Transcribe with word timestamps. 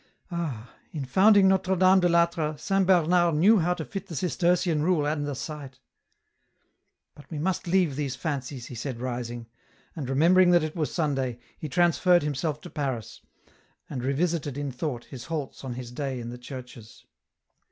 Ah! 0.31 0.73
in 0.91 1.05
founding 1.05 1.47
Notre 1.47 1.75
Dame 1.75 1.99
de 1.99 2.07
I'Atre, 2.09 2.59
Saint 2.59 2.87
Bernard 2.87 3.35
knew 3.35 3.59
how 3.59 3.75
to 3.75 3.85
fit 3.85 4.07
the 4.07 4.15
Cistercian 4.15 4.81
rule 4.81 5.05
and 5.05 5.27
the 5.27 5.35
site." 5.35 5.77
But 7.15 7.29
we 7.29 7.37
must 7.37 7.67
leave 7.67 7.95
these 7.95 8.15
fancies," 8.15 8.65
he 8.65 8.73
said, 8.73 8.99
rising; 8.99 9.45
and, 9.95 10.09
remembering 10.09 10.49
that 10.53 10.63
it 10.63 10.75
was 10.75 10.91
Sunday, 10.91 11.37
he 11.55 11.69
transferred 11.69 12.23
himself 12.23 12.59
to 12.61 12.69
Paris, 12.71 13.21
and 13.91 14.03
revisited 14.03 14.57
in 14.57 14.71
thought 14.71 15.05
his 15.05 15.25
halts 15.25 15.63
on 15.63 15.75
this 15.75 15.91
day 15.91 16.19
in 16.19 16.29
the 16.31 16.39
churches. 16.39 17.05